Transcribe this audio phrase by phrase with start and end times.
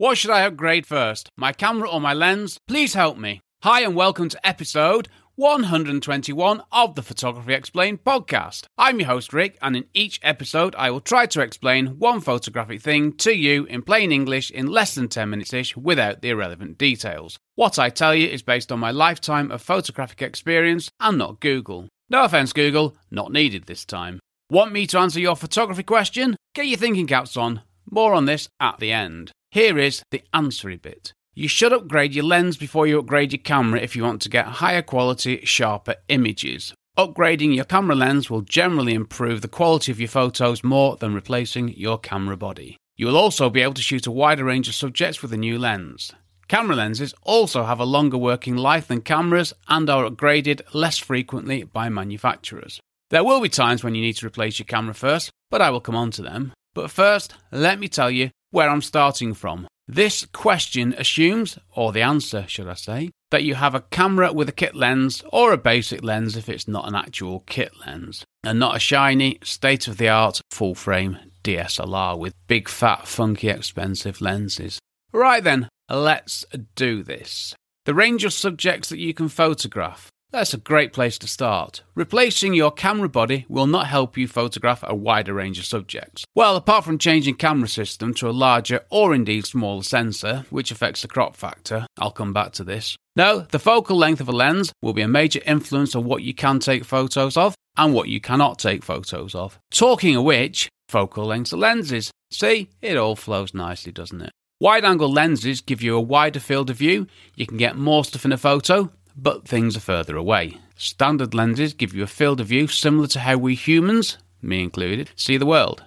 [0.00, 2.60] What should I upgrade first, my camera or my lens?
[2.68, 3.40] Please help me.
[3.64, 8.66] Hi, and welcome to episode 121 of the Photography Explained podcast.
[8.78, 12.80] I'm your host, Rick, and in each episode, I will try to explain one photographic
[12.80, 16.78] thing to you in plain English in less than 10 minutes ish without the irrelevant
[16.78, 17.36] details.
[17.56, 21.88] What I tell you is based on my lifetime of photographic experience and not Google.
[22.08, 24.20] No offense, Google, not needed this time.
[24.48, 26.36] Want me to answer your photography question?
[26.54, 27.62] Get your thinking caps on.
[27.90, 29.32] More on this at the end.
[29.50, 31.14] Here is the answery bit.
[31.34, 34.46] You should upgrade your lens before you upgrade your camera if you want to get
[34.46, 36.74] higher quality, sharper images.
[36.98, 41.68] Upgrading your camera lens will generally improve the quality of your photos more than replacing
[41.76, 42.76] your camera body.
[42.96, 45.58] You will also be able to shoot a wider range of subjects with a new
[45.58, 46.12] lens.
[46.48, 51.62] Camera lenses also have a longer working life than cameras and are upgraded less frequently
[51.62, 52.80] by manufacturers.
[53.10, 55.80] There will be times when you need to replace your camera first, but I will
[55.80, 56.52] come on to them.
[56.74, 59.66] But first, let me tell you where I'm starting from.
[59.86, 64.48] This question assumes, or the answer, should I say, that you have a camera with
[64.48, 68.58] a kit lens or a basic lens if it's not an actual kit lens, and
[68.58, 74.20] not a shiny, state of the art, full frame DSLR with big, fat, funky, expensive
[74.20, 74.78] lenses.
[75.12, 77.54] Right then, let's do this.
[77.86, 80.10] The range of subjects that you can photograph.
[80.30, 81.82] That's a great place to start.
[81.94, 86.26] Replacing your camera body will not help you photograph a wider range of subjects.
[86.34, 91.00] Well, apart from changing camera system to a larger or indeed smaller sensor, which affects
[91.00, 92.94] the crop factor, I'll come back to this.
[93.16, 96.34] No, the focal length of a lens will be a major influence on what you
[96.34, 99.58] can take photos of and what you cannot take photos of.
[99.70, 102.10] Talking of which, focal lengths of lenses.
[102.30, 104.30] See, it all flows nicely, doesn't it?
[104.60, 108.26] Wide angle lenses give you a wider field of view, you can get more stuff
[108.26, 108.90] in a photo,
[109.22, 110.58] but things are further away.
[110.76, 115.10] Standard lenses give you a field of view similar to how we humans, me included,
[115.16, 115.84] see the world.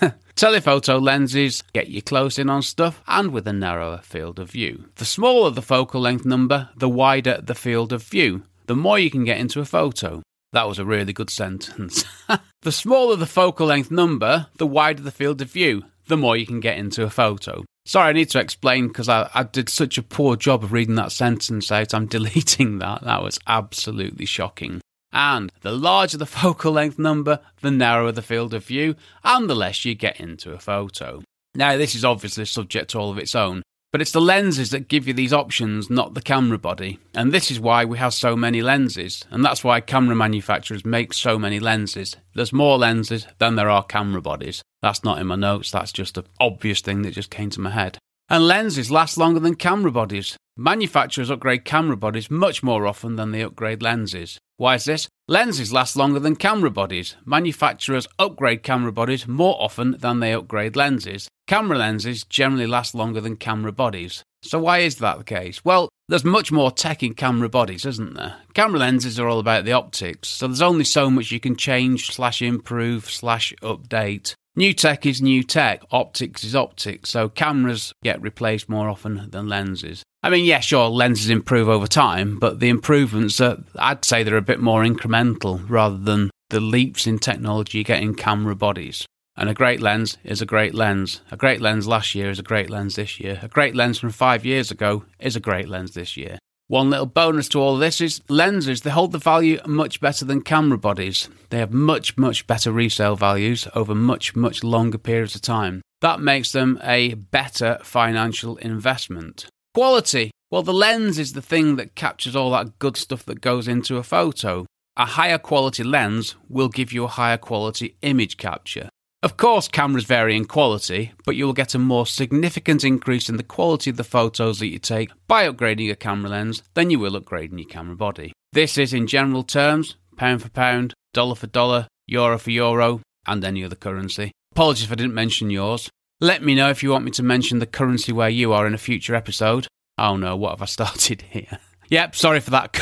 [0.34, 4.84] Telephoto lenses get you close in on stuff and with a narrower field of view.
[4.96, 9.10] The smaller the focal length number, the wider the field of view, the more you
[9.10, 10.22] can get into a photo.
[10.52, 12.04] That was a really good sentence.
[12.62, 16.46] the smaller the focal length number, the wider the field of view, the more you
[16.46, 17.64] can get into a photo.
[17.86, 20.96] Sorry, I need to explain because I, I, did such a poor job of reading
[20.96, 21.94] that sentence out.
[21.94, 23.04] I'm deleting that.
[23.04, 24.80] That was absolutely shocking.
[25.12, 29.54] And the larger the focal length number, the narrower the field of view, and the
[29.54, 31.22] less you get into a photo.
[31.54, 34.88] Now, this is obviously subject to all of its own, but it's the lenses that
[34.88, 36.98] give you these options, not the camera body.
[37.14, 41.12] And this is why we have so many lenses, and that's why camera manufacturers make
[41.12, 42.16] so many lenses.
[42.34, 44.62] There's more lenses than there are camera bodies.
[44.82, 47.70] That's not in my notes, that's just an obvious thing that just came to my
[47.70, 47.98] head.
[48.28, 50.36] And lenses last longer than camera bodies.
[50.56, 54.38] Manufacturers upgrade camera bodies much more often than they upgrade lenses.
[54.56, 55.08] Why is this?
[55.28, 57.14] Lenses last longer than camera bodies.
[57.24, 61.28] Manufacturers upgrade camera bodies more often than they upgrade lenses.
[61.46, 64.24] Camera lenses generally last longer than camera bodies.
[64.42, 65.64] So why is that the case?
[65.64, 68.36] Well, there's much more tech in camera bodies, isn't there?
[68.52, 72.12] Camera lenses are all about the optics, so there's only so much you can change
[72.12, 74.34] slash improve slash update.
[74.56, 79.48] New tech is new tech, optics is optics, so cameras get replaced more often than
[79.48, 80.02] lenses.
[80.24, 84.36] I mean, yeah, sure, lenses improve over time, but the improvements are, I'd say they're
[84.36, 89.06] a bit more incremental rather than the leaps in technology you get in camera bodies.
[89.36, 91.20] And a great lens is a great lens.
[91.30, 93.38] A great lens last year is a great lens this year.
[93.42, 96.38] A great lens from five years ago is a great lens this year.
[96.68, 100.40] One little bonus to all this is lenses, they hold the value much better than
[100.42, 101.28] camera bodies.
[101.50, 105.82] They have much, much better resale values over much, much longer periods of time.
[106.00, 109.46] That makes them a better financial investment.
[109.74, 110.32] Quality.
[110.50, 113.98] Well, the lens is the thing that captures all that good stuff that goes into
[113.98, 114.66] a photo.
[114.96, 118.88] A higher quality lens will give you a higher quality image capture.
[119.22, 123.38] Of course, cameras vary in quality, but you will get a more significant increase in
[123.38, 126.98] the quality of the photos that you take by upgrading your camera lens than you
[126.98, 128.32] will upgrading your camera body.
[128.52, 133.42] This is, in general terms, pound for pound, dollar for dollar, euro for euro, and
[133.44, 134.32] any other currency.
[134.52, 135.88] Apologies if I didn't mention yours.
[136.20, 138.74] Let me know if you want me to mention the currency where you are in
[138.74, 139.66] a future episode.
[139.98, 141.58] Oh no, what have I started here?
[141.88, 142.78] yep, sorry for that.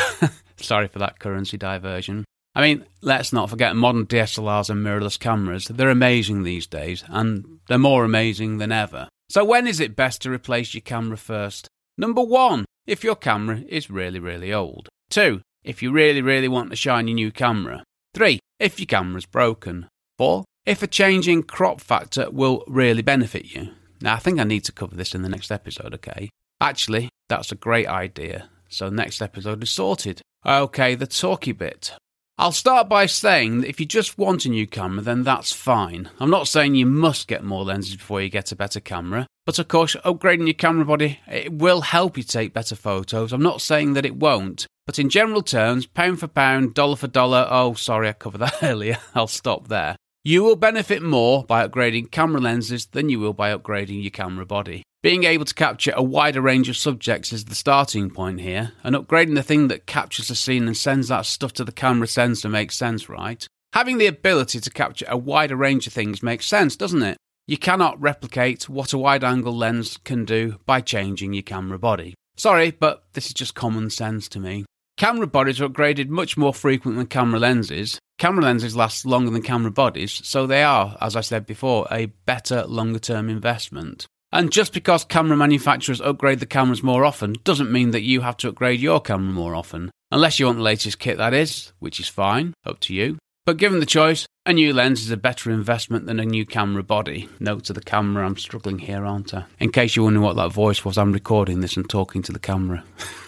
[0.56, 2.25] sorry for that currency diversion.
[2.55, 5.67] I mean, let's not forget modern DSLRs and mirrorless cameras.
[5.67, 9.09] They're amazing these days, and they're more amazing than ever.
[9.29, 11.69] So, when is it best to replace your camera first?
[11.99, 14.89] Number one, if your camera is really, really old.
[15.11, 17.83] Two, if you really, really want to shine a shiny new camera.
[18.15, 19.89] Three, if your camera's broken.
[20.19, 23.71] Four, if a change in crop factor will really benefit you.
[24.01, 26.31] Now, I think I need to cover this in the next episode, okay?
[26.61, 28.49] Actually, that's a great idea.
[28.69, 30.21] So, next episode is sorted.
[30.47, 31.95] Okay, the talky bit.
[32.36, 36.10] I'll start by saying that if you just want a new camera, then that's fine.
[36.19, 39.28] I'm not saying you must get more lenses before you get a better camera.
[39.46, 43.32] But of course, upgrading your camera body, it will help you take better photos.
[43.32, 47.06] I'm not saying that it won't, but in general terms, pound for pound, dollar for
[47.06, 48.98] dollar, oh, sorry, I covered that earlier.
[49.14, 49.94] I'll stop there.
[50.25, 54.44] You will benefit more by upgrading camera lenses than you will by upgrading your camera
[54.44, 54.82] body.
[55.05, 58.97] Being able to capture a wider range of subjects is the starting point here, and
[58.97, 62.49] upgrading the thing that captures the scene and sends that stuff to the camera sensor
[62.49, 63.47] makes sense, right?
[63.75, 67.19] Having the ability to capture a wider range of things makes sense, doesn't it?
[67.47, 72.15] You cannot replicate what a wide angle lens can do by changing your camera body.
[72.39, 74.65] Sorry, but this is just common sense to me.
[74.97, 77.99] Camera bodies are upgraded much more frequently than camera lenses.
[78.19, 82.06] Camera lenses last longer than camera bodies, so they are, as I said before, a
[82.06, 84.06] better longer term investment.
[84.34, 88.36] And just because camera manufacturers upgrade the cameras more often doesn't mean that you have
[88.38, 89.92] to upgrade your camera more often.
[90.10, 93.16] Unless you want the latest kit, that is, which is fine, up to you.
[93.46, 96.82] But given the choice, a new lens is a better investment than a new camera
[96.82, 97.28] body.
[97.38, 99.44] Note to the camera, I'm struggling here, aren't I?
[99.60, 102.40] In case you're wondering what that voice was, I'm recording this and talking to the
[102.40, 102.82] camera.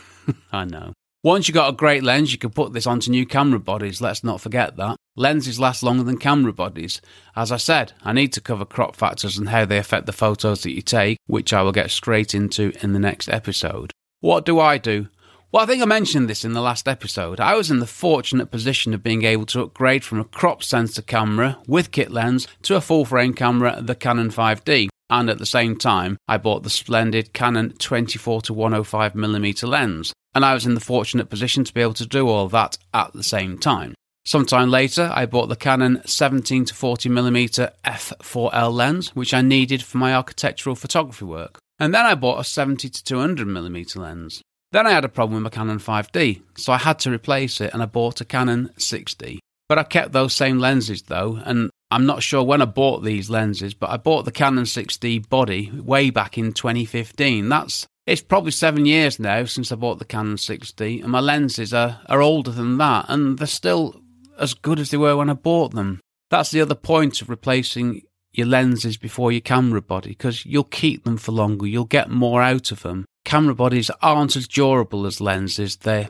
[0.52, 0.92] I know.
[1.26, 4.00] Once you've got a great lens, you can put this onto new camera bodies.
[4.00, 4.96] Let's not forget that.
[5.16, 7.00] Lenses last longer than camera bodies.
[7.34, 10.62] As I said, I need to cover crop factors and how they affect the photos
[10.62, 13.90] that you take, which I will get straight into in the next episode.
[14.20, 15.08] What do I do?
[15.50, 17.40] Well, I think I mentioned this in the last episode.
[17.40, 21.02] I was in the fortunate position of being able to upgrade from a crop sensor
[21.02, 24.90] camera with kit lens to a full frame camera, the Canon 5D.
[25.08, 30.44] And at the same time, I bought the splendid Canon 24 to 105mm lens and
[30.44, 33.22] I was in the fortunate position to be able to do all that at the
[33.22, 33.94] same time.
[34.26, 39.96] Sometime later, I bought the Canon 17 to 40mm f4L lens, which I needed for
[39.96, 41.56] my architectural photography work.
[41.78, 44.42] And then I bought a 70 to 200mm lens.
[44.72, 47.72] Then I had a problem with my Canon 5D, so I had to replace it
[47.72, 49.38] and I bought a Canon 6D.
[49.70, 53.30] But I kept those same lenses though, and I'm not sure when I bought these
[53.30, 57.48] lenses, but I bought the Canon 6D body way back in 2015.
[57.48, 61.74] That's it's probably seven years now since I bought the Canon 6D, and my lenses
[61.74, 64.00] are, are older than that, and they're still
[64.38, 66.00] as good as they were when I bought them.
[66.30, 71.04] That's the other point of replacing your lenses before your camera body, because you'll keep
[71.04, 73.06] them for longer, you'll get more out of them.
[73.24, 76.08] Camera bodies aren't as durable as lenses, they they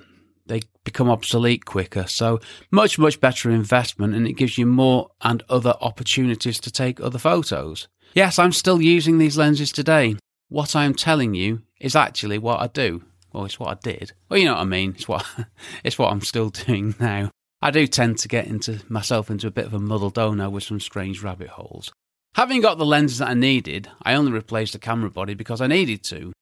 [0.87, 2.07] become obsolete quicker.
[2.07, 2.41] So
[2.71, 7.19] much, much better investment, and it gives you more and other opportunities to take other
[7.19, 7.89] photos.
[8.15, 10.17] Yes, I'm still using these lenses today.
[10.49, 13.03] What I'm telling you is actually what I do.
[13.33, 14.13] Well, it's what I did.
[14.31, 14.95] Well, you know what I mean.
[14.95, 15.27] It's what
[15.85, 17.31] it's what I'm still doing now.
[17.61, 20.65] I do tend to get into myself into a bit of a muddle, don't with
[20.65, 21.93] some strange rabbit holes.
[22.35, 25.67] Having got the lenses that I needed, I only replaced the camera body because I
[25.67, 26.33] needed to.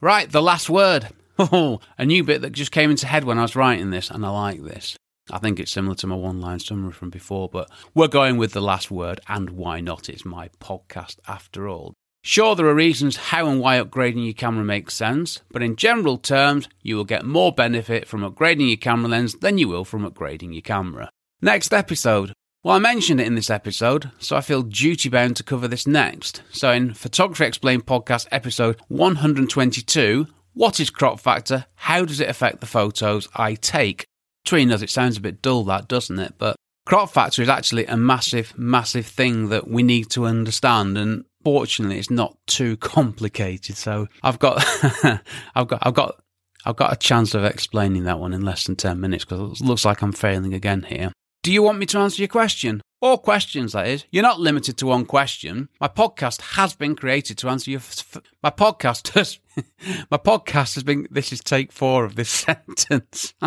[0.00, 1.08] Right, the last word.
[1.38, 4.24] Oh, a new bit that just came into head when I was writing this, and
[4.24, 4.96] I like this.
[5.30, 8.52] I think it's similar to my one line summary from before, but we're going with
[8.52, 10.08] the last word, and why not?
[10.08, 11.94] It's my podcast after all.
[12.22, 16.18] Sure, there are reasons how and why upgrading your camera makes sense, but in general
[16.18, 20.08] terms, you will get more benefit from upgrading your camera lens than you will from
[20.08, 21.10] upgrading your camera.
[21.40, 22.32] Next episode.
[22.64, 25.86] Well, I mentioned it in this episode, so I feel duty bound to cover this
[25.86, 26.42] next.
[26.50, 30.26] So, in Photography Explained podcast episode 122,
[30.58, 31.66] what is crop factor?
[31.76, 34.04] How does it affect the photos I take?
[34.44, 36.34] Between us, it sounds a bit dull, that doesn't it?
[36.36, 40.98] But crop factor is actually a massive, massive thing that we need to understand.
[40.98, 43.76] And fortunately, it's not too complicated.
[43.76, 44.64] So I've got,
[45.54, 46.20] I've got, I've got,
[46.66, 49.64] I've got a chance of explaining that one in less than ten minutes because it
[49.64, 51.12] looks like I'm failing again here.
[51.44, 52.80] Do you want me to answer your question?
[53.00, 54.04] Or questions, that is.
[54.10, 55.68] You're not limited to one question.
[55.80, 57.78] My podcast has been created to answer your.
[57.78, 59.38] F- my podcast has.
[60.10, 61.06] my podcast has been.
[61.08, 62.30] This is take four of this
[62.68, 63.34] sentence.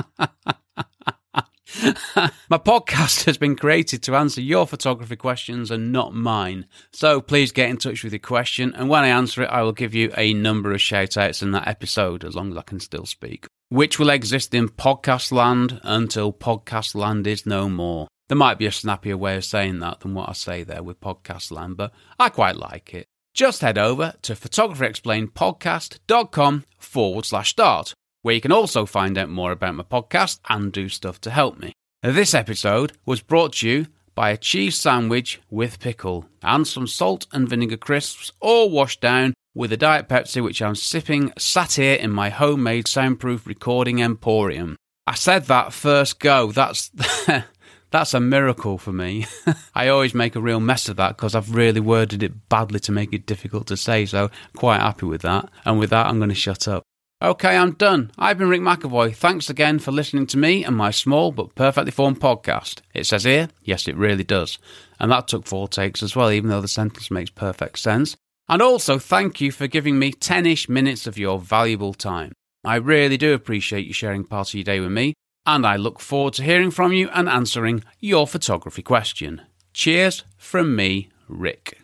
[2.49, 6.67] My podcast has been created to answer your photography questions and not mine.
[6.91, 9.71] So please get in touch with your question, and when I answer it, I will
[9.71, 12.81] give you a number of shout outs in that episode, as long as I can
[12.81, 18.07] still speak, which will exist in podcast land until podcast land is no more.
[18.31, 21.01] There might be a snappier way of saying that than what I say there with
[21.01, 23.07] podcast land, but I quite like it.
[23.33, 29.51] Just head over to photographyexplainedpodcast.com forward slash start where you can also find out more
[29.51, 31.73] about my podcast and do stuff to help me.
[32.03, 37.27] This episode was brought to you by a cheese sandwich with pickle and some salt
[37.33, 41.95] and vinegar crisps, all washed down with a Diet Pepsi, which I'm sipping sat here
[41.95, 44.77] in my homemade soundproof recording emporium.
[45.05, 46.53] I said that first go.
[46.53, 46.91] That's.
[47.91, 49.27] That's a miracle for me.
[49.75, 52.91] I always make a real mess of that because I've really worded it badly to
[52.91, 55.49] make it difficult to say, so quite happy with that.
[55.65, 56.83] And with that, I'm going to shut up.
[57.21, 58.11] Okay, I'm done.
[58.17, 59.13] I've been Rick McEvoy.
[59.13, 62.79] Thanks again for listening to me and my small but perfectly formed podcast.
[62.95, 64.57] It says here, yes, it really does.
[64.99, 68.15] And that took four takes as well, even though the sentence makes perfect sense.
[68.49, 72.31] And also, thank you for giving me 10 ish minutes of your valuable time.
[72.63, 75.13] I really do appreciate you sharing part of your day with me,
[75.45, 79.41] and I look forward to hearing from you and answering your photography question.
[79.73, 81.77] Cheers from me, Rick.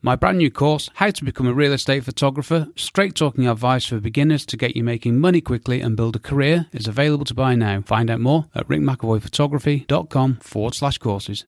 [0.00, 3.98] My brand new course, How to Become a Real Estate Photographer, straight talking advice for
[3.98, 7.56] beginners to get you making money quickly and build a career, is available to buy
[7.56, 7.80] now.
[7.80, 11.36] Find out more at rickmcevoyphotography.com forward slash courses.